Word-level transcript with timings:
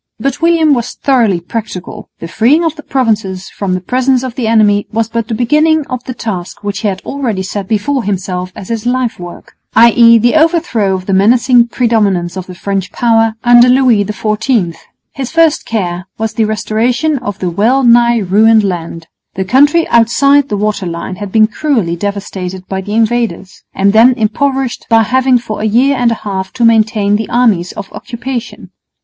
But 0.19 0.41
William 0.41 0.73
was 0.73 0.93
thoroughly 0.95 1.39
practical. 1.39 2.09
The 2.17 2.27
freeing 2.27 2.63
of 2.63 2.75
the 2.75 2.81
Provinces 2.81 3.51
from 3.51 3.75
the 3.75 3.79
presence 3.79 4.23
of 4.23 4.33
the 4.33 4.47
enemy 4.47 4.87
was 4.91 5.07
but 5.07 5.27
the 5.27 5.35
beginning 5.35 5.85
of 5.91 6.03
the 6.05 6.15
task 6.15 6.63
which 6.63 6.79
he 6.79 6.87
had 6.87 7.01
already 7.05 7.43
set 7.43 7.67
before 7.67 8.03
himself 8.03 8.51
as 8.55 8.69
his 8.69 8.87
life 8.87 9.19
work, 9.19 9.53
i.e. 9.75 10.17
the 10.17 10.33
overthrow 10.33 10.95
of 10.95 11.05
the 11.05 11.13
menacing 11.13 11.67
predominance 11.67 12.35
of 12.35 12.47
the 12.47 12.55
French 12.55 12.91
power 12.91 13.35
under 13.43 13.69
Louis 13.69 14.03
XIV. 14.03 14.75
His 15.11 15.29
first 15.31 15.67
care 15.67 16.07
was 16.17 16.33
the 16.33 16.45
restoration 16.45 17.19
of 17.19 17.37
the 17.37 17.51
well 17.51 17.83
nigh 17.83 18.17
ruined 18.17 18.63
land. 18.63 19.05
The 19.35 19.45
country 19.45 19.87
outside 19.89 20.49
the 20.49 20.57
water 20.57 20.87
line 20.87 21.17
had 21.17 21.31
been 21.31 21.45
cruelly 21.45 21.95
devastated 21.95 22.65
by 22.67 22.81
the 22.81 22.95
invaders, 22.95 23.61
and 23.75 23.93
then 23.93 24.13
impoverished 24.13 24.87
by 24.89 25.03
having 25.03 25.37
for 25.37 25.61
a 25.61 25.65
year 25.65 25.95
and 25.95 26.09
a 26.09 26.15
half 26.25 26.51
to 26.53 26.65
maintain 26.65 27.17
the 27.17 27.29
armies 27.29 27.71
of 27.73 27.93
occupation. 27.93 28.71